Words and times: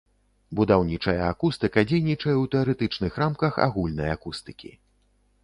Будаўнічая 0.59 1.19
акустыка 1.31 1.83
дзейнічае 1.91 2.33
ў 2.33 2.45
тэарэтычных 2.57 3.21
рамках 3.25 3.53
агульнай 3.69 4.09
акустыкі. 4.17 4.75